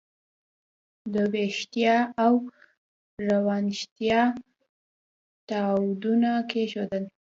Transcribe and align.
د 1.13 1.15
ویښتیا 1.33 1.95
او 2.23 2.33
روښانتیا 3.27 4.21
تاداوونه 5.49 6.31
کېښودل. 6.49 7.03